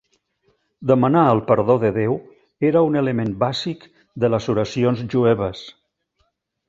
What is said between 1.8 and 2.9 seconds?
de Déu era